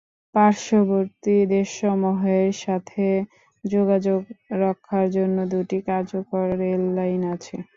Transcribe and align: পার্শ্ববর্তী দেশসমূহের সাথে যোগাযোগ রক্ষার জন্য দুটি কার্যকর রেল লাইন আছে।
পার্শ্ববর্তী 0.35 1.35
দেশসমূহের 1.51 2.49
সাথে 2.63 3.05
যোগাযোগ 3.63 4.21
রক্ষার 4.61 5.05
জন্য 5.15 5.37
দুটি 5.53 5.77
কার্যকর 5.87 6.45
রেল 6.61 6.83
লাইন 6.97 7.21
আছে। 7.35 7.55